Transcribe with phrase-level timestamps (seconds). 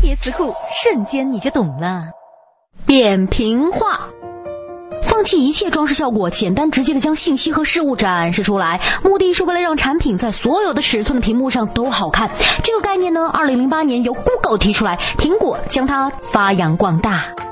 [0.00, 2.06] 叠词库瞬间你就懂了。
[2.86, 4.08] 扁平化。
[5.06, 8.80] 放弃一切装饰效果简单直接的将信息和事物展示出来。
[9.02, 12.30] 目的是为了让产品在所有的尺寸的屏幕上都好看。
[12.62, 17.47] 这个概念呢二零零八年由 google 提出来苹果将它发扬光大。